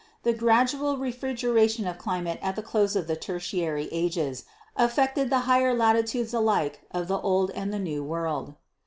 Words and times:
The 0.23 0.33
gradual 0.33 0.97
refrigeration 0.97 1.85
of 1.85 1.99
climate 1.99 2.39
at 2.41 2.55
the 2.55 2.63
close 2.63 2.95
of 2.95 3.05
the 3.05 3.15
Tertiary 3.15 3.87
ages 3.91 4.45
affected 4.75 5.29
the 5.29 5.41
higher 5.41 5.75
latitudes 5.75 6.33
alike 6.33 6.81
of 6.89 7.07
the 7.07 7.19
Old 7.21 7.51
and 7.51 7.71
the 7.71 7.77
New 7.77 8.03
World. 8.03 8.55